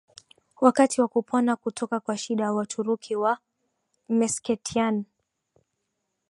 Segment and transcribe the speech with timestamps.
[0.61, 3.37] wakati wa kupona kutoka kwa shida Waturuki wa
[4.09, 5.03] Meskhetian